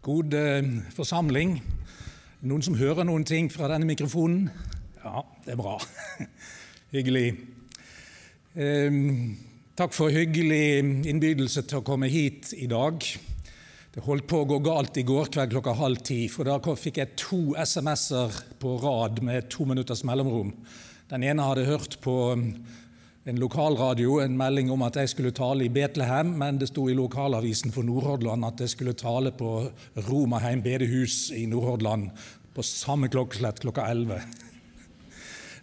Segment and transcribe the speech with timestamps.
[0.00, 0.64] God eh,
[0.96, 1.58] forsamling.
[2.48, 4.46] Noen som hører noen ting fra denne mikrofonen?
[5.02, 5.74] Ja, det er bra.
[6.94, 7.34] hyggelig.
[8.56, 8.96] Eh,
[9.76, 13.04] takk for hyggelig innbydelse til å komme hit i dag.
[13.92, 17.02] Det holdt på å gå galt i går kveld klokka halv ti, for da fikk
[17.02, 20.54] jeg to SMS-er på rad med to minutters mellomrom.
[21.12, 22.16] Den ene hadde hørt på
[23.24, 26.96] en lokalradio en melding om at jeg skulle tale i Betlehem, men det sto i
[26.96, 29.66] lokalavisen for Nordhordland at jeg skulle tale på
[30.08, 32.08] Romaheim bedehus i Nordhordland
[32.56, 34.22] på samme klokkeslett klokka 11.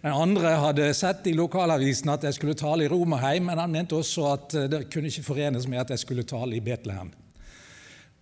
[0.04, 3.98] Den andre hadde sett i lokalavisen at jeg skulle tale i Romaheim, men han mente
[3.98, 7.10] også at det kunne ikke forenes med at jeg skulle tale i Betlehem.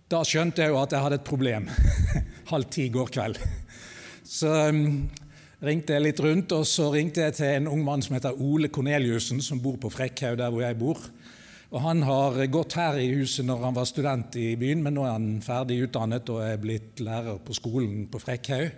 [0.09, 1.69] Da skjønte jeg jo at jeg hadde et problem
[2.51, 3.37] halv ti i går kveld.
[4.25, 4.49] Så
[5.63, 8.69] ringte jeg litt rundt, og så ringte jeg til en ung mann som heter Ole
[8.69, 11.01] Korneliussen, som bor på Frekkhaug, der hvor jeg bor.
[11.67, 15.03] Og Han har gått her i huset når han var student i byen, men nå
[15.03, 18.71] er han ferdig utdannet og er blitt lærer på skolen på Frekkhaug.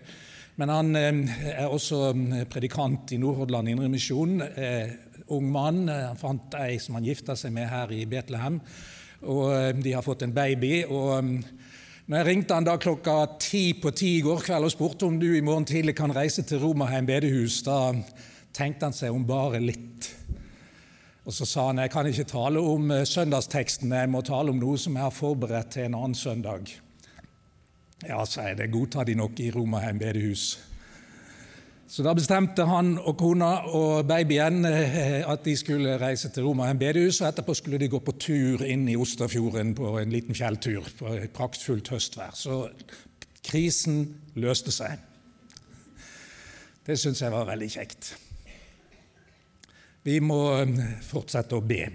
[0.60, 1.20] Men han eh,
[1.54, 4.42] er også eh, predikant i Nordhordland Indremisjon.
[4.42, 4.90] Eh,
[5.32, 5.86] ung mann.
[5.88, 8.58] Han fant ei som han gifta seg med her i Betlehem.
[9.30, 10.84] Og de har fått en baby.
[10.90, 11.44] og
[12.10, 15.20] når jeg ringte han da klokka ti på ti i går kveld og spurte om
[15.22, 17.92] du i morgen tidlig kan reise til Romerheim bedehus, da
[18.50, 20.08] tenkte han seg om bare litt.
[21.30, 24.58] Og Så sa han jeg kan ikke tale om eh, søndagsteksten, jeg må tale om
[24.58, 26.74] noe som jeg har forberedt til en annen søndag.
[28.02, 30.56] Ja, sa jeg, det godtar de nok i Romerheim bedehus.
[31.90, 36.68] Så da bestemte han og kona og babyen eh, at de skulle reise til Roma
[36.78, 40.86] bedehus, og etterpå skulle de gå på tur inn i Osterfjorden på en liten fjelltur
[41.00, 42.36] på et praktfullt høstvær.
[42.38, 42.60] Så
[43.42, 44.04] krisen
[44.38, 45.02] løste seg.
[46.86, 48.12] Det syns jeg var veldig kjekt.
[50.06, 50.78] Vi må eh,
[51.10, 51.88] fortsette å be.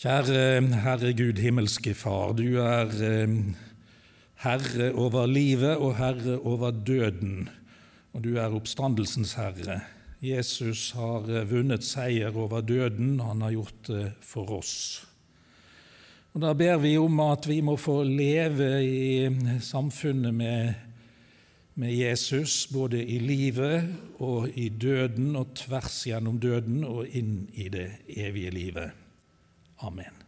[0.00, 0.40] Kjære
[0.80, 2.32] Herre Gud, himmelske Far.
[2.40, 3.38] Du er eh,
[4.44, 7.48] herre over livet og herre over døden,
[8.12, 9.80] og du er oppstandelsens herre.
[10.24, 14.76] Jesus har vunnet seier over døden, han har gjort det for oss.
[16.34, 20.74] Og Da ber vi om at vi må få leve i samfunnet med,
[21.74, 23.86] med Jesus, både i livet
[24.18, 28.90] og i døden, og tvers gjennom døden og inn i det evige livet.
[29.78, 30.23] Amen.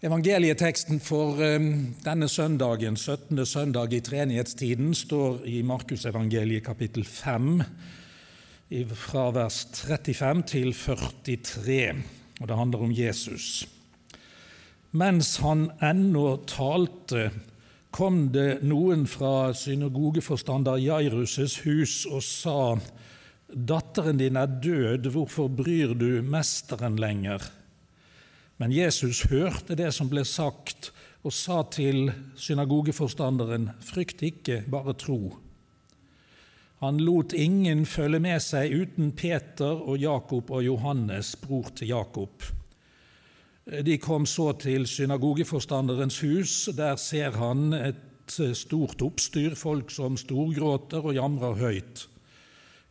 [0.00, 1.64] Evangelieteksten for um,
[2.00, 3.42] denne søndagen, 17.
[3.44, 7.60] søndag i treenighetstiden, står i Markusevangeliet kapittel 5,
[8.96, 11.92] fra vers 35 til 43,
[12.40, 13.68] og det handler om Jesus.
[14.96, 17.28] Mens han ennå talte,
[17.92, 22.58] kom det noen fra synagogeforstander Jairus' hus og sa:"
[23.52, 27.59] Datteren din er død, hvorfor bryr du mesteren lenger?
[28.60, 30.90] Men Jesus hørte det som ble sagt,
[31.24, 35.34] og sa til synagogeforstanderen, frykt ikke, bare tro.
[36.80, 42.44] Han lot ingen følge med seg uten Peter og Jakob og Johannes, bror til Jakob.
[43.84, 46.54] De kom så til synagogeforstanderens hus.
[46.76, 52.06] Der ser han et stort oppstyr, folk som storgråter og jamrer høyt.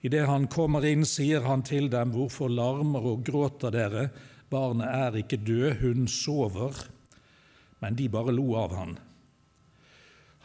[0.06, 4.06] Idet han kommer inn, sier han til dem, hvorfor larmer og gråter dere?
[4.50, 6.74] Barnet er ikke død, hun sover.
[7.80, 8.98] Men de bare lo av han.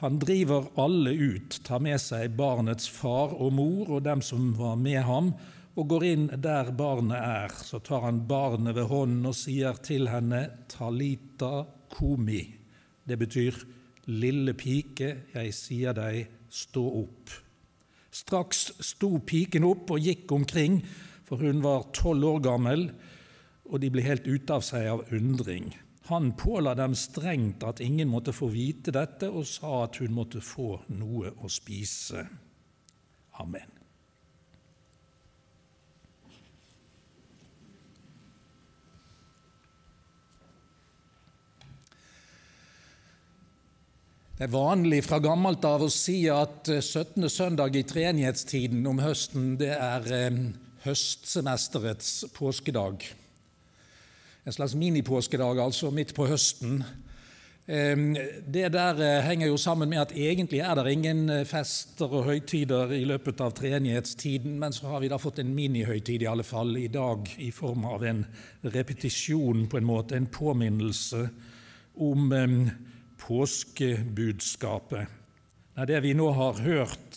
[0.03, 4.75] Han driver alle ut, tar med seg barnets far og mor og dem som var
[4.76, 5.31] med ham,
[5.75, 7.54] og går inn der barnet er.
[7.56, 12.42] Så tar han barnet ved hånden og sier til henne, Talita komi.
[13.04, 13.56] Det betyr,
[14.10, 17.32] lille pike, jeg sier deg, stå opp.
[18.15, 20.82] Straks sto piken opp og gikk omkring,
[21.25, 22.88] for hun var tolv år gammel
[23.71, 25.73] og de ble helt ute av seg av undring.
[26.11, 30.43] Han påla dem strengt at ingen måtte få vite dette, og sa at hun måtte
[30.45, 32.27] få noe å spise.
[33.41, 33.73] Amen.
[44.34, 47.31] Det er vanlig fra gammelt av å si at 17.
[47.31, 50.41] søndag i treenighetstiden om høsten det er eh,
[50.84, 53.07] høstsemesterets påskedag
[54.45, 56.85] en slags minipåskedag, altså midt på høsten.
[57.65, 62.25] Det der eh, henger jo sammen med at egentlig er det ingen eh, fester og
[62.29, 66.45] høytider i løpet av treenighetstiden, men så har vi da fått en minihøytid i alle
[66.45, 68.21] fall i dag i form av en
[68.69, 71.25] repetisjon, på en måte, en påminnelse
[72.05, 72.29] om
[73.25, 75.09] påskebudskapet.
[75.89, 77.17] Det vi nå har hørt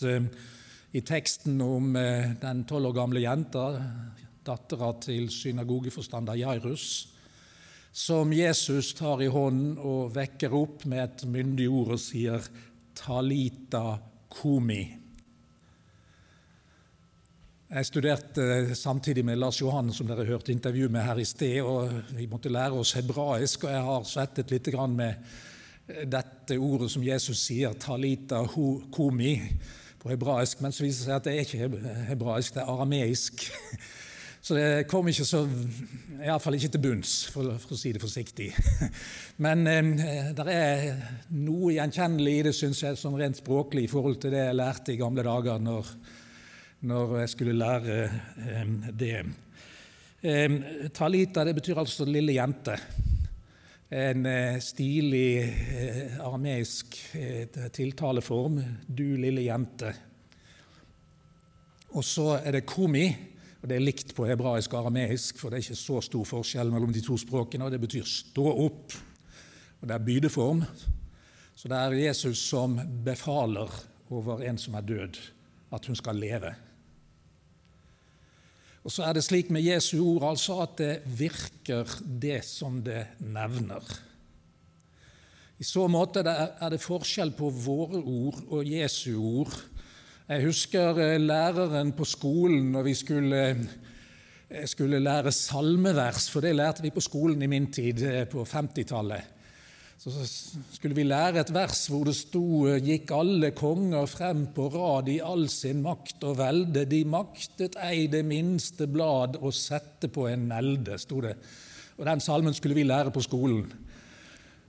[0.96, 3.68] i teksten om eh, den tolv år gamle jenta,
[4.46, 6.86] dattera til synagogeforstander Jairus,
[7.92, 12.42] som Jesus tar i hånden og vekker opp med et myndig ord og sier
[12.94, 13.98] 'Talita
[14.30, 14.98] komi'.
[17.68, 21.60] Jeg studerte samtidig med Lars Johan, som dere hørte intervju med her i sted.
[21.60, 25.14] og Vi måtte lære oss hebraisk, og jeg har svettet litt med
[26.06, 28.46] dette ordet som Jesus sier, 'talita
[28.90, 29.52] komi',
[29.98, 30.60] på hebraisk.
[30.60, 33.50] Men så viser det seg at det er ikke hebraisk, det er arameisk.
[34.40, 35.42] Så det kom ikke så
[36.18, 38.48] Iallfall ikke til bunns, for, for, å si det forsiktig.
[39.44, 40.86] Men eh, det er
[41.38, 44.94] noe gjenkjennelig i det, syns jeg, sånn rent språklig i forhold til det jeg lærte
[44.94, 45.92] i gamle dager når
[46.80, 47.94] når jeg skulle lære
[48.94, 49.22] det.
[50.94, 52.78] Talita det betyr altså 'lille jente'.
[53.90, 58.60] En eh, stilig eh, arameisk eh, tiltaleform.
[58.86, 59.94] 'Du lille jente'.
[61.90, 63.16] Og så er det 'komi',
[63.58, 66.70] og det er likt på hebraisk og arameisk, for det er ikke så stor forskjell
[66.70, 68.98] mellom de to språkene, og det betyr 'stå opp'.
[69.80, 70.64] Og det er bydeform.
[71.54, 73.70] Så det er Jesus som befaler
[74.10, 75.18] over en som er død,
[75.72, 76.54] at hun skal leve.
[78.84, 81.84] Og så er det slik med Jesu ord altså at det virker
[82.20, 83.82] det som det nevner.
[85.58, 89.52] I så måte er det forskjell på våre ord og Jesu ord.
[90.28, 96.50] Jeg husker eh, læreren på skolen når vi skulle, eh, skulle lære salmevers, for det
[96.52, 99.22] lærte vi på skolen i min tid, eh, på 50-tallet.
[99.98, 100.12] Så
[100.72, 105.16] skulle vi lære et vers hvor det sto gikk alle konger frem på rad i
[105.24, 110.44] all sin makt og velde, de maktet ei det minste blad å sette på en
[110.52, 111.38] nelde, sto det.
[111.96, 113.64] Og Den salmen skulle vi lære på skolen.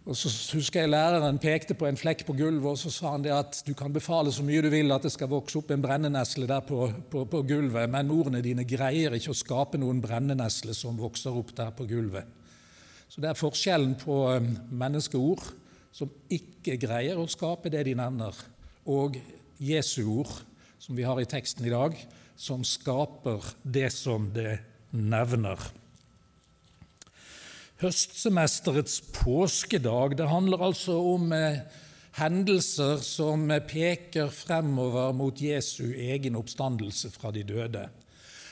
[0.10, 3.22] Og så husker jeg Læreren pekte på en flekk på gulvet og så sa han
[3.22, 5.84] det at du kan befale så mye du vil at det skal vokse opp en
[5.84, 10.74] brennenesle der på, på, på gulvet, men ordene dine greier ikke å skape noen brennenesle
[10.74, 12.26] som vokser opp der på gulvet.
[13.10, 14.50] Så det er forskjellen på um,
[14.82, 15.46] menneskeord
[15.94, 18.34] som ikke greier å skape det de nevner,
[18.90, 19.18] og
[19.62, 20.34] Jesu ord,
[20.82, 21.94] som vi har i teksten i dag,
[22.40, 24.58] som skaper det som det
[24.90, 25.62] nevner.
[27.80, 31.62] Høstsemesterets påskedag det handler altså om eh,
[32.20, 37.86] hendelser som peker fremover mot Jesu egen oppstandelse fra de døde.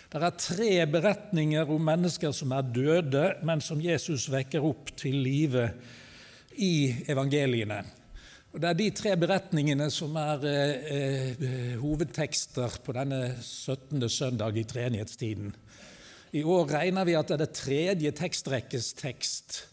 [0.07, 5.19] Det er tre beretninger om mennesker som er døde, men som Jesus vekker opp til
[5.19, 5.68] live
[6.63, 7.81] i evangeliene.
[8.56, 14.07] Og Det er de tre beretningene som er eh, eh hovedtekster på denne 17.
[14.09, 15.51] søndag i treenighetstiden.
[16.37, 19.63] I år regner vi at det er det tredje tekstrekkes tekst.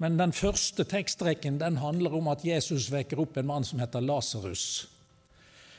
[0.00, 4.04] Men den første tekstrekken den handler om at Jesus vekker opp en mann som heter
[4.04, 4.86] Lasarus.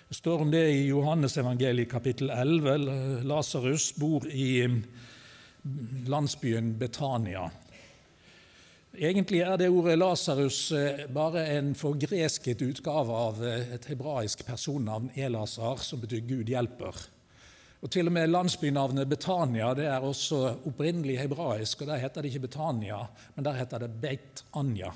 [0.06, 3.24] Det står om det i Johannes evangeliet kapittel 11.
[3.26, 4.84] Lasarus bor i mm,
[6.14, 7.48] landsbyen Betania.
[8.96, 15.10] Egentlig er det ordet Lasarus eh, bare en forgresket utgave av eh, et hebraisk personnavn,
[15.18, 17.15] Elasar, som betyr 'Gud hjelper'.
[17.86, 21.82] Og Til og med landsbynavnet Betania det er også opprinnelig hebraisk.
[21.82, 22.98] og Der heter det ikke Betania,
[23.36, 24.90] men der heter det Beit Anja,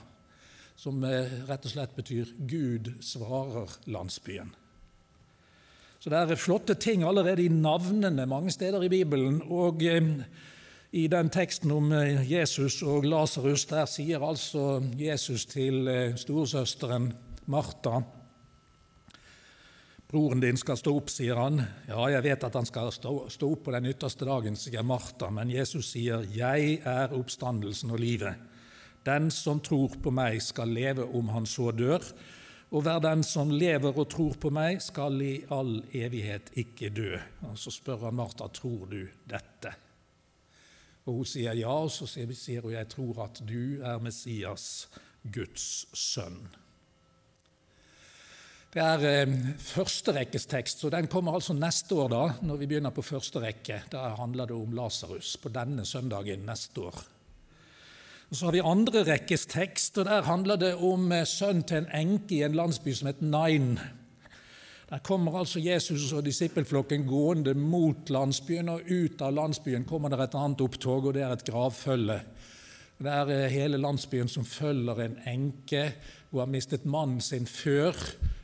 [0.75, 4.55] som eh, rett og slett betyr 'Gud svarer landsbyen'.
[5.99, 9.41] Så det er flotte ting allerede i navnene mange steder i Bibelen.
[9.49, 10.09] Og eh,
[10.91, 17.13] i den teksten om eh, Jesus og Lasarus, der sier altså Jesus til storesøsteren
[17.45, 18.01] Martha
[20.09, 21.59] Broren din skal stå opp, sier han.
[21.85, 23.11] Ja, jeg vet at han skal stå,
[23.45, 28.39] opp på den ytterste dagen, sier Martha, men Jesus sier, Jeg er oppstandelsen og livet.
[29.05, 32.01] Den som tror på meg, skal leve om han så dør,
[32.71, 37.11] og hver den som lever og tror på meg, skal i all evighet ikke dø.
[37.45, 39.75] Og Så spør han Martha tror du dette.
[41.05, 44.89] Og Hun sier ja, og så sier hun jeg tror at du er Messias,
[45.21, 46.47] Guds sønn.
[48.69, 49.31] Det er eh,
[49.65, 53.79] førsterekkes tekst, så den kommer altså neste år, da, når vi begynner på første rekke.
[53.89, 56.99] Da handler det om Lasarus på denne søndagen neste år.
[58.29, 61.81] Og Så har vi andre rekkes tekst, og der handler det om eh, sønnen til
[61.81, 63.79] en enke i en landsby som heter Nain.
[64.89, 70.27] Der kommer altså Jesus og disippelflokken gående mot landsbyen, og ut av landsbyen kommer det
[70.27, 72.21] et annet opptog, og det er et gravfølge.
[73.01, 75.87] Det er eh, hele landsbyen som følger en enke.
[76.29, 77.97] Hun har mistet mannen sin før.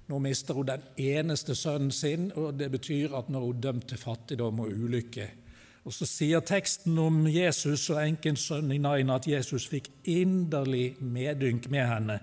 [0.08, 3.98] Nå mister hun den eneste sønnen sin, og det betyr at hun er dømt til
[3.98, 5.30] fattigdom og ulykke,
[5.86, 10.96] og Så sier teksten om Jesus og enkens sønn i Naina at Jesus fikk inderlig
[10.98, 12.16] medynk med henne.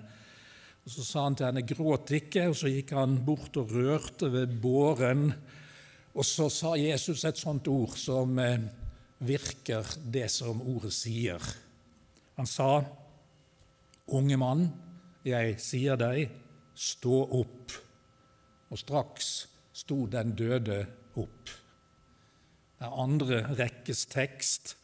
[0.83, 4.33] Og Så sa han til henne 'gråt ikke', og så gikk han bort og rørte
[4.33, 5.33] ved båren.
[6.15, 8.59] Og så sa Jesus et sånt ord som eh,
[9.21, 11.39] virker det som ordet sier.
[12.37, 12.83] Han sa,
[14.09, 14.73] Unge mann,
[15.25, 16.29] jeg sier deg,
[16.75, 17.75] stå opp.
[18.73, 19.33] Og straks
[19.77, 20.85] sto den døde
[21.21, 21.51] opp.
[22.79, 24.77] Det er andre rekkes tekst.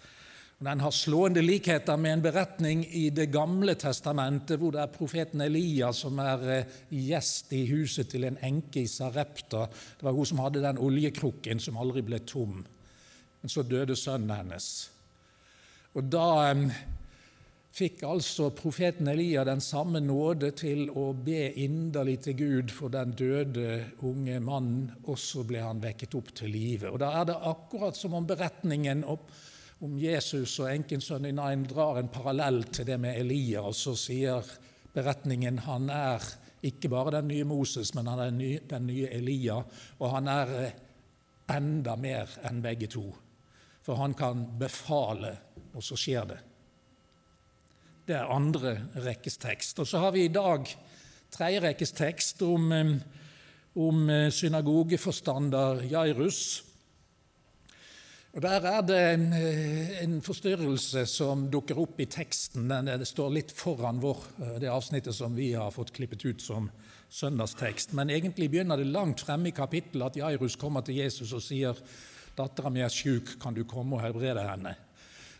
[0.58, 5.40] Den har slående likheter med en beretning i Det gamle testamentet, hvor det er profeten
[5.40, 9.68] Elia som er eh, gjest i huset til en enke i Sarepta.
[9.70, 12.64] Det var hun som hadde den oljekrukken som aldri ble tom.
[13.38, 14.90] Men så døde sønnen hennes.
[15.94, 16.26] Og da
[17.78, 23.14] fikk altså profeten Elia den samme nåde til å be inderlig til Gud for den
[23.18, 26.90] døde unge mannen, og så ble han vekket opp til live.
[26.90, 31.66] Og Da er det akkurat som om beretningen om Jesus og enken sønn i Nain
[31.68, 34.42] drar en parallell til det med Elia, og så sier
[34.94, 36.24] beretningen han er
[36.66, 39.60] ikke bare den nye Moses, men han er den nye Elia,
[40.00, 40.76] og han er eh,
[41.54, 43.06] enda mer enn begge to.
[43.86, 45.36] For han kan befale,
[45.72, 46.40] og så skjer det.
[48.08, 48.70] Det er andre
[49.04, 49.82] rekkes tekst.
[49.82, 50.64] Og så har vi i dag
[51.34, 52.70] tredje rekkes tekst om,
[53.76, 56.40] om eh, synagogeforstander Jairus.
[58.32, 62.72] Og Der er det en, eh, en, forstyrrelse som dukker opp i teksten.
[62.86, 66.70] Det står litt foran vår, eh, det avsnittet som vi har fått klippet ut som
[67.12, 67.92] søndagstekst.
[67.92, 71.76] Men egentlig begynner det langt fremme i kapittelet at Jairus kommer til Jesus og sier
[72.36, 74.87] 'Dattera mi er sjuk, kan du komme og helbrede henne?'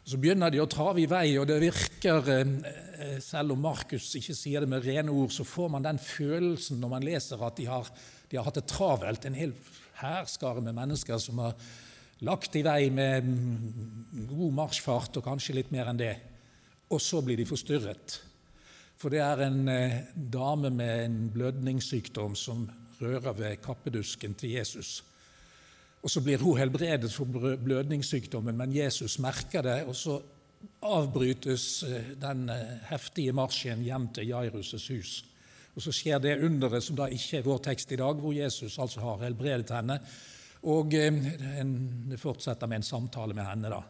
[0.08, 2.52] Så begynner de å trave i vei, og det virker eh,
[2.96, 6.80] eh, Selv om Markus ikke sier det med rene ord, så får man den følelsen
[6.80, 7.90] når man leser at de har,
[8.30, 9.26] de har hatt det travelt.
[9.28, 9.52] En hel
[10.00, 11.58] hærskare med mennesker som har
[12.24, 13.28] lagt i vei med
[14.30, 16.14] god marsjfart og kanskje litt mer enn det.
[16.88, 18.16] Og så blir de forstyrret.
[18.98, 22.64] For det er en eh, dame med en blødningssykdom som
[23.02, 25.02] rører ved kappedusken til Jesus.
[26.02, 27.24] Og Så blir hun helbredet for
[27.64, 29.84] blødningssykdommen, men Jesus merker det.
[29.84, 30.20] og Så
[30.82, 35.24] avbrytes eh, den eh, heftige marsjen hjem til Jairus' hus.
[35.74, 38.78] Og Så skjer det underet som da ikke er vår tekst i dag, hvor Jesus
[38.78, 39.98] altså har helbredet henne.
[40.62, 41.12] Og eh,
[42.10, 43.70] det fortsetter med en samtale med henne.
[43.70, 43.82] da.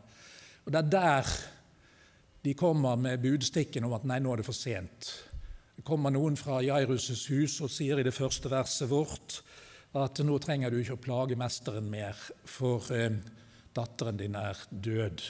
[0.64, 1.38] Og Det er der
[2.44, 5.08] de kommer med budstikken om at nei, nå er det for sent.
[5.76, 9.42] Det kommer noen fra Jairus' hus og sier i det første verset vårt
[9.97, 13.21] at nå trenger du ikke å plage mesteren mer, for eh,
[13.76, 15.23] datteren din er død.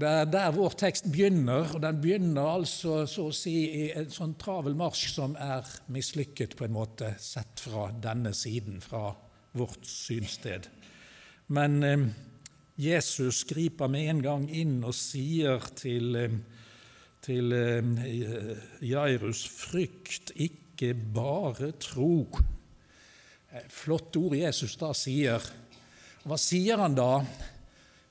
[0.00, 4.08] Det er der vår tekst begynner, og den begynner altså så å si i en
[4.12, 9.10] sånn travel marsj som er mislykket, på en måte, sett fra denne siden, fra
[9.58, 10.70] vårt synsted.
[11.50, 12.06] Men eh,
[12.80, 16.38] Jesus griper med en gang inn og sier til, eh,
[17.26, 18.54] til eh,
[18.86, 22.24] Jairus, frykt ikke ikke bare tro.
[23.68, 25.44] Flott ord Jesus da sier.
[26.24, 27.20] Hva sier han da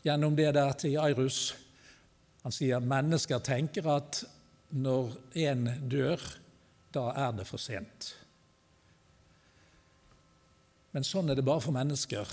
[0.06, 1.40] gjennom det der til Jairus?
[2.44, 4.22] Han sier mennesker tenker at
[4.70, 6.22] når en dør,
[6.94, 8.14] da er det for sent.
[10.94, 12.30] Men sånn er det bare for mennesker.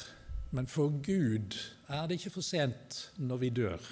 [0.57, 1.57] Men for Gud
[1.93, 3.89] er det ikke for sent når vi dør.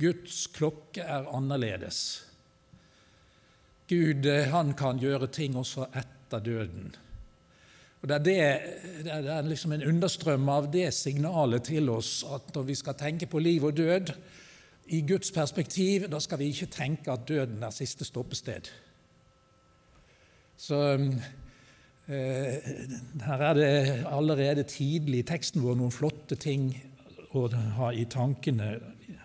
[0.00, 2.31] Guds klokke er annerledes.
[3.92, 6.92] Gud eh, han kan gjøre ting også etter døden.
[8.02, 12.48] Og Det er, det, det er liksom en understrøm av det signalet til oss at
[12.56, 14.14] når vi skal tenke på liv og død
[14.96, 18.72] i Guds perspektiv, da skal vi ikke tenke at døden er siste stoppested.
[20.58, 20.80] Så
[22.08, 22.72] eh,
[23.26, 23.70] her er det
[24.10, 26.72] allerede tidlig i teksten vår noen flotte ting
[27.38, 27.46] å
[27.78, 28.74] ha i tankene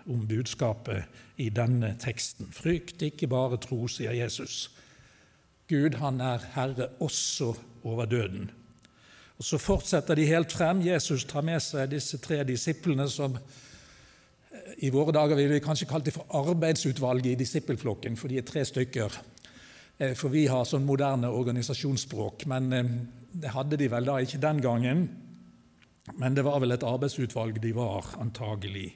[0.09, 1.03] om budskapet
[1.37, 2.49] i denne teksten.
[2.53, 4.67] Frykt ikke bare tro, sier Jesus.
[5.67, 8.51] Gud, han er herre også over døden.
[9.37, 10.81] Og Så fortsetter de helt frem.
[10.81, 15.89] Jesus tar med seg disse tre disiplene som eh, i våre dager vil vi kanskje
[15.89, 19.19] kalle det for arbeidsutvalget i disippelflokken, for de er tre stykker.
[19.99, 22.91] Eh, for vi har sånn moderne organisasjonsspråk, men eh,
[23.43, 25.07] det hadde de vel da ikke den gangen.
[26.17, 28.89] Men det var vel et arbeidsutvalg de var, antagelig.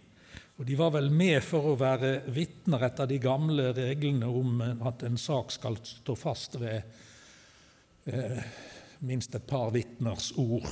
[0.62, 5.02] Og De var vel med for å være vitner etter de gamle reglene om at
[5.08, 6.84] en sak skal stå fast ved
[8.06, 8.44] eh,
[9.10, 10.68] minst et par vitners ord.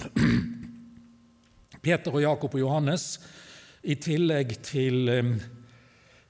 [1.81, 3.07] Peter og Jakob og Johannes,
[3.81, 5.33] i tillegg til, eh,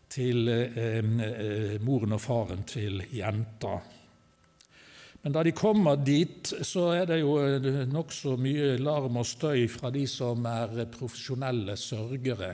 [0.07, 3.75] til eh, eh, moren og faren til jenta.
[5.19, 9.67] Men da de kommer dit, så er det jo eh, nokså mye larm og støy
[9.67, 12.53] fra de som er profesjonelle sørgere.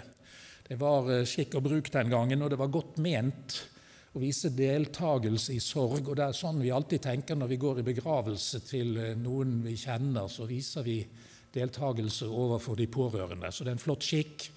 [0.67, 3.59] Det var eh, skikk og bruk den gangen, og det var godt ment
[4.15, 6.07] å vise deltakelse i sorg.
[6.07, 9.59] Og det er sånn vi alltid tenker når vi går i begravelse til eh, noen
[9.65, 10.99] vi kjenner, så viser vi
[11.55, 13.51] deltakelse overfor de pårørende.
[13.51, 14.47] Så det er en flott skikk.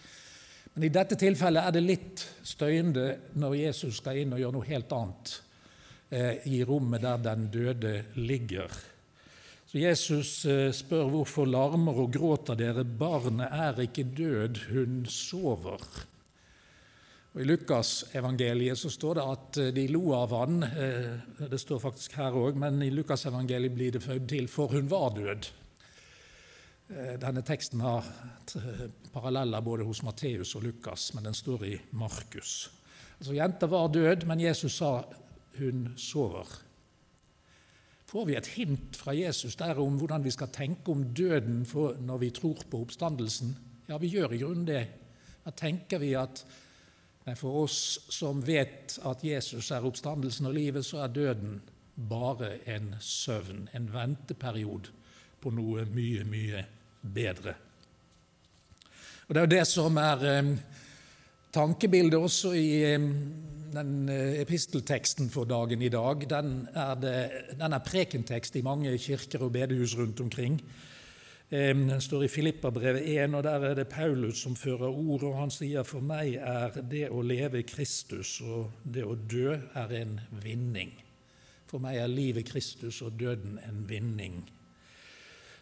[0.74, 4.68] Men i dette tilfellet er det litt støyende når Jesus skal inn og gjøre noe
[4.68, 5.34] helt annet
[6.14, 8.72] eh, i rommet der den døde ligger.
[9.68, 15.82] Så Jesus eh, spør hvorfor larmer og gråter dere, barnet er ikke død, hun sover.
[17.34, 20.62] Og I Lukasevangeliet står det at eh, de lo av han.
[20.64, 24.88] Eh, det står faktisk her òg, men i Lukasevangeliet blir det født til, for hun
[24.88, 25.50] var død.
[27.20, 28.06] Denne teksten har
[29.12, 32.70] paralleller både hos Matteus og Lukas, men den står i Markus.
[33.18, 34.94] Altså, Jenta var død, men Jesus sa
[35.58, 36.48] hun sover.
[38.08, 41.66] Får vi et hint fra Jesus der om hvordan vi skal tenke om døden
[42.06, 43.52] når vi tror på oppstandelsen?
[43.88, 44.86] Ja, vi gjør i grunnen det.
[45.44, 46.44] Da tenker vi at
[47.36, 51.60] for oss som vet at Jesus er oppstandelsen og livet, så er døden
[52.08, 54.94] bare en søvn, en venteperiode
[55.42, 56.64] på noe mye, mye
[57.02, 57.54] bedre.
[59.28, 60.52] Og Det er jo det som er eh,
[61.58, 62.68] tankebildet også i
[63.72, 66.22] den eh, epistelteksten for dagen i dag.
[66.30, 67.16] Den er, det,
[67.58, 70.60] den er prekentekst i mange kirker og bedehus rundt omkring.
[71.50, 75.50] Den står i Filippabrevet 1, og der er det Paulus som fører ord, og han
[75.50, 80.92] sier for meg er det å leve Kristus, og det å dø er en vinning.
[81.68, 84.42] For meg er livet Kristus og døden en vinning.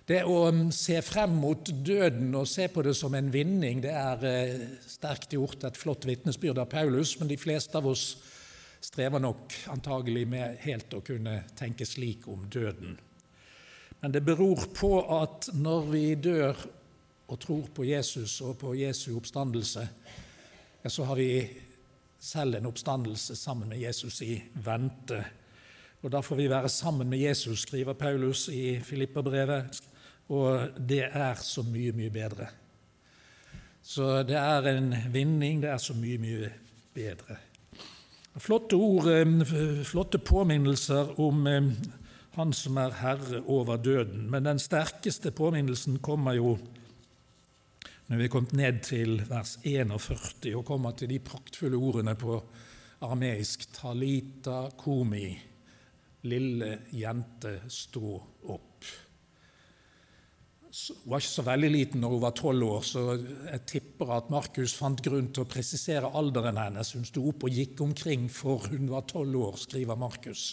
[0.06, 3.90] Det å um, se frem mot døden og se på det som en vinning, det
[3.90, 8.04] er eh, sterkt gjort, et flott vitnesbyrd av Paulus, men de fleste av oss
[8.86, 12.94] strever nok antagelig med helt å kunne tenke slik om døden.
[13.98, 16.62] Men det beror på at når vi dør
[17.26, 19.88] og tror på Jesus og på Jesu oppstandelse,
[20.84, 21.32] ja, så har vi
[22.22, 25.18] selv en oppstandelse sammen med Jesus i vente.
[26.06, 29.82] Og Da får vi være sammen med Jesus, skriver Paulus i Filipperbrevet.
[30.28, 32.48] Og det er så mye, mye bedre.
[33.82, 35.60] Så det er en vinning.
[35.62, 36.50] Det er så mye, mye
[36.94, 37.38] bedre.
[38.36, 41.70] Flotte ord, eh, flotte påminnelser om eh,
[42.36, 44.26] Han som er herre over døden.
[44.30, 46.58] Men den sterkeste påminnelsen kommer jo
[48.06, 52.36] når vi er kommet ned til vers 41 og kommer til de praktfulle ordene på
[53.00, 55.38] arameisk 'talita komi',
[56.22, 58.84] lille jente, stå opp.
[60.76, 64.28] Hun var ikke så veldig liten når hun var tolv år, så jeg tipper at
[64.32, 66.90] Markus fant grunn til å presisere alderen hennes.
[66.92, 70.50] Hun sto opp og gikk omkring for hun var tolv år, skriver Markus.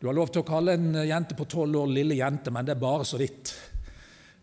[0.00, 2.74] Du har lov til å kalle en jente på tolv år lille jente, men det
[2.74, 3.54] er bare så vidt.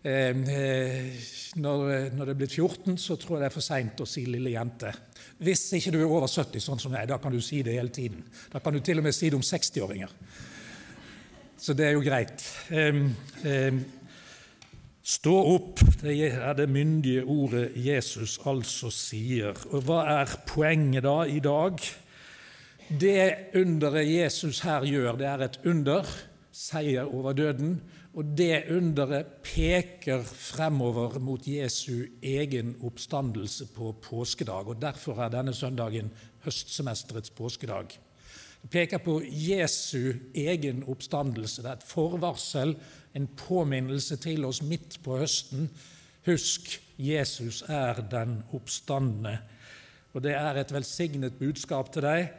[0.01, 1.29] Eh, eh,
[1.61, 1.85] når,
[2.17, 4.93] det er blitt 14, så tror jeg det er for seint å si 'lille jente'.
[5.37, 7.93] Hvis ikke du er over 70, sånn som jeg, da kan du si det hele
[7.93, 8.25] tiden.
[8.53, 10.17] Da kan du til og med si det om 60-åringer.
[11.57, 12.41] Så det er jo greit.
[15.07, 19.55] Stå opp, det er det myndige ordet Jesus altså sier.
[19.71, 21.79] Og hva er poenget da i dag?
[22.91, 26.03] Det underet Jesus her gjør, det er et under,
[26.51, 27.77] seier over døden.
[28.19, 34.67] Og det underet peker fremover mot Jesu egen oppstandelse på påskedag.
[34.67, 36.11] og Derfor er denne søndagen
[36.43, 37.95] høstsemesterets påskedag.
[38.71, 41.63] Peker på Jesu egen oppstandelse.
[41.63, 42.75] Det er et forvarsel
[43.17, 45.69] en påminnelse til oss midt på høsten.
[46.27, 49.37] Husk, Jesus er den oppstandende.
[50.13, 52.29] Og det er et velsignet budskap til deg.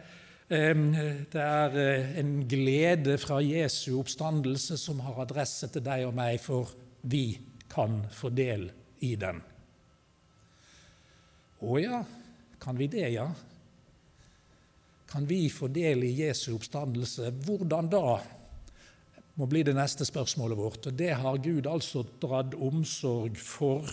[0.49, 6.39] Det er eh, en glede fra Jesu oppstandelse som har adresse til deg og meg,
[6.41, 6.73] for
[7.05, 7.39] vi
[7.69, 8.71] kan få del
[9.05, 9.43] i den.
[11.59, 12.01] Å ja,
[12.63, 13.29] kan vi det, ja?
[15.09, 17.31] Kan vi få del i Jesu oppstandelse?
[17.47, 18.19] Hvordan da?
[19.39, 20.87] må bli det neste spørsmålet vårt.
[20.91, 23.87] Og det har Gud altså dratt omsorg for.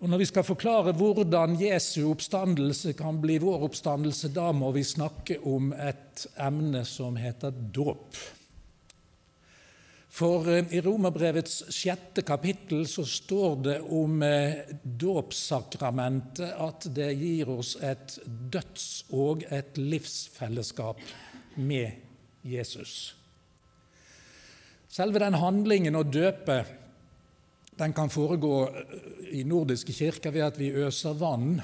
[0.00, 4.84] Og Når vi skal forklare hvordan Jesu oppstandelse kan bli vår oppstandelse, da må vi
[4.84, 8.16] snakke om et emne som heter dåp.
[10.14, 17.50] For eh, i Romerbrevets sjette kapittel så står det om eh, dåpssakramentet at det gir
[17.56, 21.02] oss et døds- og et livsfellesskap
[21.58, 23.14] med Jesus.
[24.86, 26.62] Selve den handlingen å døpe
[27.74, 28.68] den kan foregå
[29.34, 31.56] i nordiske kirker ved at vi øser vann.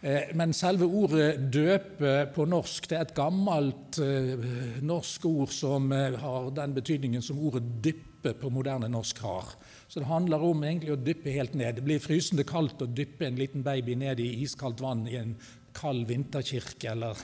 [0.00, 5.92] Eh, men selve ordet 'døpe' på norsk det er et gammelt eh, norsk ord som
[5.92, 9.44] eh, har den betydningen som ordet 'dyppe' på moderne norsk har.
[9.88, 11.76] Så det handler om egentlig å dyppe helt ned.
[11.76, 15.36] Det blir frysende kaldt å dyppe en liten baby ned i iskaldt vann i en
[15.76, 17.20] kald vinterkirke eller,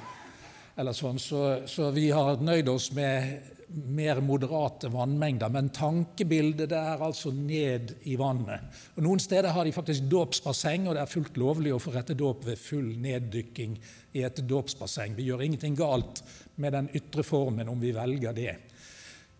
[0.76, 1.18] eller sånn.
[1.18, 7.32] Så, så vi har nøyd oss med mer moderate vannmengder, men tankebildet det er altså
[7.34, 8.62] ned i vannet.
[8.94, 12.14] Og Noen steder har de faktisk dåpsbasseng, og det er fullt lovlig å få rette
[12.18, 13.74] dåp ved full neddykking
[14.16, 15.16] i et dåpsbasseng.
[15.18, 16.22] Vi gjør ingenting galt
[16.62, 18.54] med den ytre formen om vi velger det.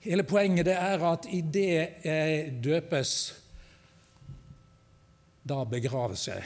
[0.07, 3.17] Hele poenget det er at i det jeg døpes,
[5.47, 6.45] da begraves jeg.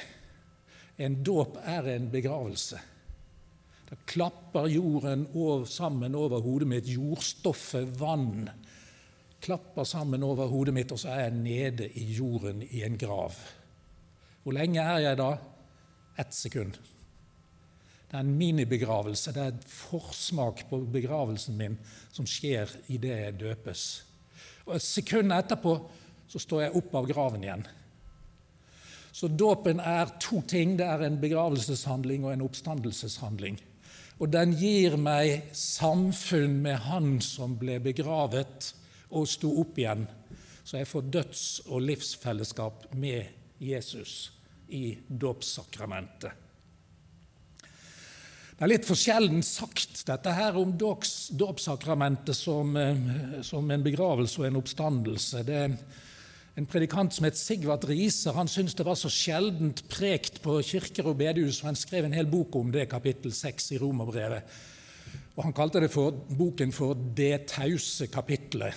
[1.00, 2.80] En dåp er en begravelse.
[3.90, 6.88] Da klapper jorden over, sammen over hodet mitt.
[6.88, 8.50] Jordstoffet, vann,
[9.42, 13.34] klapper sammen over hodet mitt, og så er jeg nede i jorden i en grav.
[14.44, 15.32] Hvor lenge er jeg da?
[16.18, 16.78] Ett sekund.
[18.10, 19.32] Det er en minibegravelse.
[19.34, 21.76] Det er et forsmak på begravelsen min
[22.12, 23.84] som skjer idet jeg døpes.
[24.66, 25.76] Og Et sekund etterpå
[26.30, 27.66] så står jeg opp av graven igjen.
[29.12, 30.76] Så dåpen er to ting.
[30.78, 33.58] Det er en begravelseshandling og en oppstandelseshandling.
[34.20, 38.74] Og den gir meg samfunn med Han som ble begravet
[39.16, 40.04] og sto opp igjen.
[40.64, 44.30] Så jeg får døds- og livsfellesskap med Jesus
[44.68, 46.30] i dåpssakramentet.
[48.60, 54.42] Det er litt for sjelden sagt, dette her om dåpssakramentet som, eh, som, en begravelse
[54.42, 55.42] og en oppstandelse.
[55.48, 55.62] Det
[56.60, 61.06] en predikant som het Sigvart Riise han syntes det var så sjeldent prekt på kirker
[61.08, 64.58] og bedehus, og han skrev en hel bok om det, kapittel 6 i Romerbrevet.
[65.38, 68.74] Og Han kalte det for, boken for 'Det tause kapittelet'.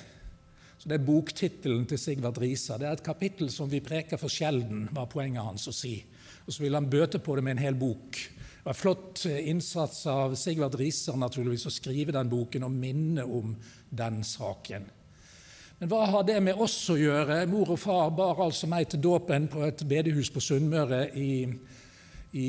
[0.80, 2.78] Så Det er boktittelen til Sigvart Riise.
[2.80, 6.06] Det er et kapittel som vi preker for sjelden, var poenget hans å si.
[6.48, 8.12] Og så ville han bøte på det med en hel bok.
[8.12, 13.26] Det var flott eh, innsats av Sigvard Riser naturligvis å skrive den boken og minne
[13.26, 13.56] om
[13.90, 15.03] den saken.
[15.84, 17.42] Men hva har det med oss å gjøre?
[17.52, 21.44] Mor og far bar altså meg til dåpen på et bedehus på Sunnmøre i,
[22.40, 22.46] i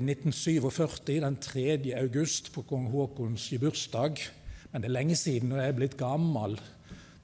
[0.00, 1.74] 1947, eh, den 3.
[1.98, 4.22] august, på kong Haakons bursdag.
[4.70, 6.56] Men det er lenge siden, og jeg er blitt gammel.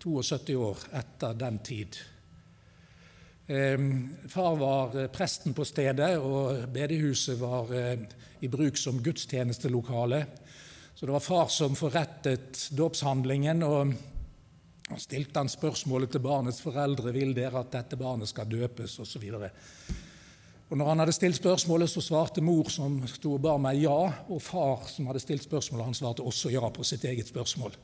[0.04, 1.96] 72 år etter den tid.
[3.48, 3.88] Ehm,
[4.28, 8.04] far var eh, presten på stedet, og bedehuset var eh,
[8.44, 10.20] i bruk som gudstjenestelokale.
[10.92, 13.64] Så det var far som forrettet dåpshandlingen.
[13.64, 13.96] og
[14.88, 19.26] og stilte han spørsmålet til barnets foreldre vil dere at dette barnet skal døpes osv.
[20.68, 23.96] Når han hadde stilt spørsmålet, så svarte mor, som sto og bar meg, ja.
[24.28, 27.76] Og far, som hadde stilt spørsmålet, han svarte også ja på sitt eget spørsmål.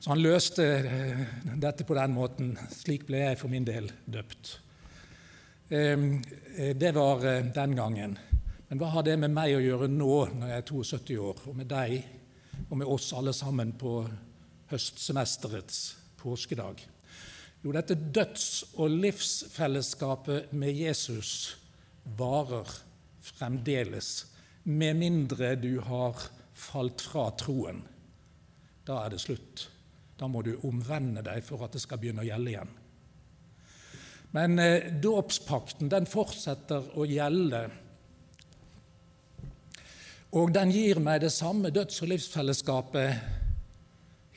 [0.00, 1.22] Så han løste eh,
[1.60, 2.52] dette på den måten.
[2.72, 4.52] Slik ble jeg for min del døpt.
[5.76, 6.22] Ehm,
[6.56, 8.18] eh, det var eh, den gangen.
[8.68, 11.56] Men hva har det med meg å gjøre nå, når jeg er 72 år, og
[11.56, 12.00] med deg
[12.68, 13.94] og med oss alle sammen på
[14.70, 16.84] høstsemesterets påskedag?
[17.60, 21.56] Jo, dette døds- og livsfellesskapet med Jesus
[22.16, 22.68] varer
[23.20, 24.26] fremdeles,
[24.64, 26.16] med mindre du har
[26.56, 27.82] falt fra troen.
[28.86, 29.68] Da er det slutt.
[30.20, 32.72] Da må du omvende deg for at det skal begynne å gjelde igjen.
[34.36, 37.64] Men eh, dåpspakten den fortsetter å gjelde.
[40.38, 43.16] Og den gir meg det samme døds- og livsfellesskapet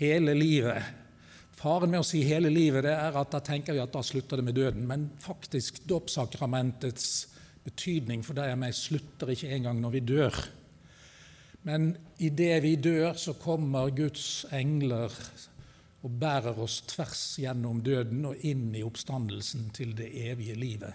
[0.02, 1.03] hele livet.
[1.64, 4.38] Faren med å si 'hele livet' det er at da tenker vi at da slutter
[4.38, 4.88] det med døden.
[4.88, 7.28] Men faktisk, dåpssakramentets
[7.64, 10.40] betydning for deg og meg slutter ikke engang når vi dør.
[11.64, 15.16] Men idet vi dør, så kommer Guds engler
[16.04, 20.94] og bærer oss tvers gjennom døden og inn i oppstandelsen til det evige livet.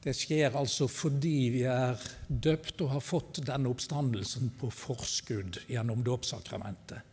[0.00, 6.06] Det skjer altså fordi vi er døpt og har fått denne oppstandelsen på forskudd gjennom
[6.06, 7.09] dåpssakramentet.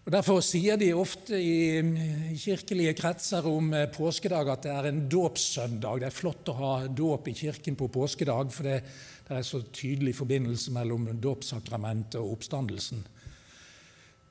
[0.00, 5.02] Og Derfor sier de ofte i kirkelige kretser om eh, påskedag at det er en
[5.12, 6.00] dåpssøndag.
[6.00, 8.78] Det er flott å ha dåp i kirken på påskedag, for det,
[9.28, 13.04] det er så tydelig forbindelse mellom dåpssakramentet og oppstandelsen.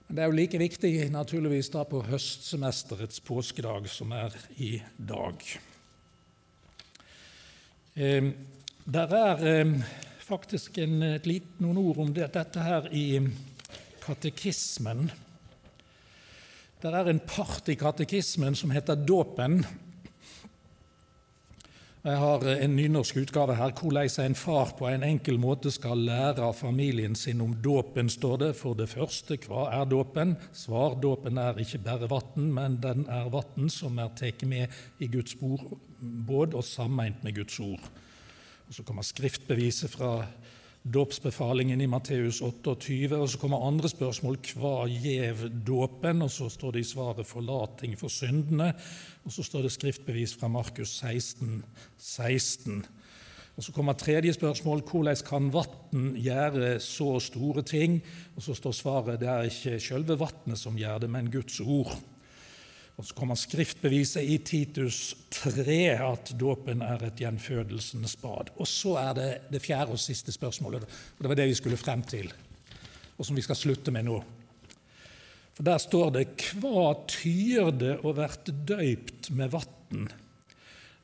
[0.07, 5.45] Men det er jo like viktig naturligvis da på høstsemesterets påskedag, som er i dag.
[7.93, 8.33] Eh,
[8.89, 9.77] der er eh,
[10.25, 13.21] faktisk en, et lit, noen ord om det, dette her i
[14.01, 15.11] katekismen.
[16.79, 19.65] Der er en part i katekismen som heter dåpen.
[21.99, 23.73] Jeg har en nynorsk utgave her.
[23.75, 28.53] Hvordan en far på en enkel måte skal lære familien sin om dåpen, står det.
[28.55, 30.37] For det første, hva er dåpen?
[30.55, 34.71] Svar, dåpen er ikke bare vann, men den er vann som er tatt med
[35.03, 37.91] i Guds bord, båd og sammeint med Guds ord.
[38.69, 40.23] Og Så kommer skriftbeviset fra
[40.83, 43.17] dåpsbefalingen i Matteus 28.
[43.17, 44.37] Og så kommer andre spørsmål.
[44.55, 46.23] Hva gjev dåpen?
[46.25, 48.73] Og så står det i svaret 'forlating for syndene'.
[49.25, 51.63] Og så står det skriftbevis fra Markus 16,
[51.97, 52.85] 16.
[53.57, 58.01] Og Så kommer tredje spørsmål hvordan kan vann gjøre så store ting?
[58.35, 61.99] Og Så står svaret det er ikke selve vannet som gjør det, men Guds ord.
[62.99, 68.51] Og Så kommer skriftbeviset i Titus 3 at dåpen er et gjenfødelsens bad.
[68.59, 71.79] Og så er det det fjerde og siste spørsmålet, og det var det vi skulle
[71.79, 72.27] frem til,
[73.15, 74.19] og som vi skal slutte med nå.
[75.55, 80.11] For Der står det 'Hva tyr det å verte døypt med vatn'?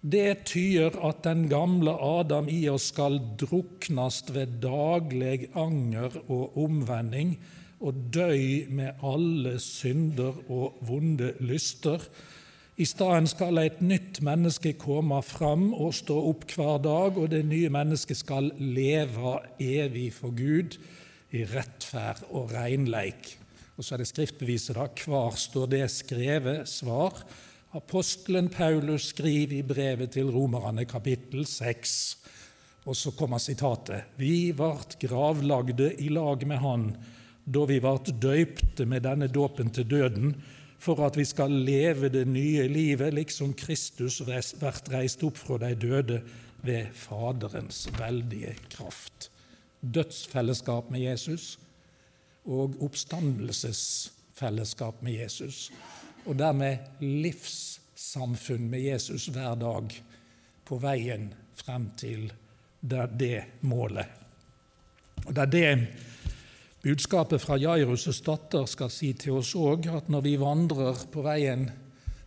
[0.02, 7.38] Det tyr at den gamle Adam i oss skal druknast ved daglig anger og omvending
[7.84, 12.04] og døy med alle synder og vonde lyster.
[12.76, 17.46] I stedet skal et nytt menneske komme fram og stå opp hver dag, og det
[17.48, 20.76] nye mennesket skal leve evig for Gud
[21.36, 23.36] i rettferd og renleik.
[23.76, 24.88] Og så er det skriftbeviset, da.
[24.88, 26.68] Hvar står det skrevet?
[26.68, 27.16] Svar.
[27.76, 31.96] Apostelen Paulus skriver i brevet til romerne kapittel 6,
[32.88, 36.86] og så kommer sitatet Vi vart gravlagde i lag med Han
[37.46, 40.36] da vi vart døypte med denne dåpen til døden,
[40.82, 45.76] for at vi skal leve det nye livet, liksom Kristus vert reist opp fra de
[45.76, 46.22] døde
[46.66, 49.32] ved Faderens veldige kraft.
[49.82, 51.60] Dødsfellesskap med Jesus
[52.46, 55.72] og oppstandelsesfellesskap med Jesus
[56.26, 60.04] og dermed livssamfunn med Jesus hver dag
[60.66, 62.34] på veien frem til
[62.82, 64.06] det målet.
[65.26, 65.88] Og Det er det
[66.86, 71.64] budskapet fra Jairus' datter skal si til oss òg, at når vi vandrer på veien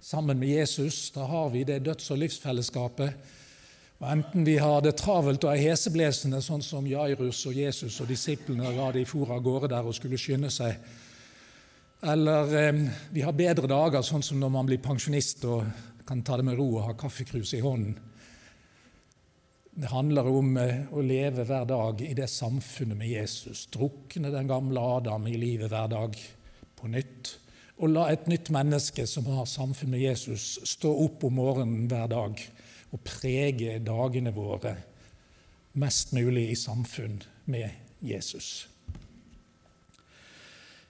[0.03, 3.13] sammen med Jesus, da har vi det døds- og livsfellesskapet.
[4.01, 8.11] Og Enten vi har det travelt og er heseblesende, sånn som Jairus og Jesus og
[8.11, 10.75] disiplene da de for av gårde der og skulle skynde seg,
[12.03, 15.67] eller eh, vi har bedre dager, sånn som når man blir pensjonist og
[16.07, 17.95] kan ta det med ro og ha kaffekrus i hånden.
[19.79, 23.69] Det handler om eh, å leve hver dag i det samfunnet med Jesus.
[23.71, 26.19] Drukne den gamle Adam i livet hver dag
[26.81, 27.37] på nytt.
[27.79, 32.11] Og la et nytt menneske som har samfunn med Jesus, stå opp om morgenen hver
[32.11, 32.43] dag
[32.91, 34.75] og prege dagene våre
[35.79, 37.71] mest mulig i samfunn med
[38.03, 38.67] Jesus.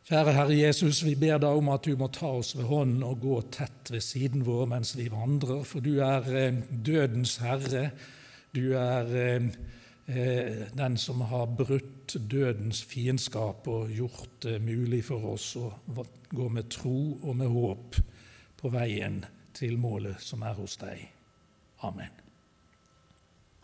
[0.09, 3.21] Kjære Herre Jesus, vi ber deg om at du må ta oss ved hånden og
[3.21, 7.91] gå tett ved siden vår mens vi vandrer, for du er eh, dødens herre.
[8.59, 9.49] Du er eh,
[10.07, 15.71] eh, den som har brutt dødens fiendskap og gjort det mulig for oss å
[16.31, 18.01] gå med tro og med håp
[18.59, 19.23] på veien
[19.55, 21.07] til målet som er hos deg.
[21.87, 22.18] Amen.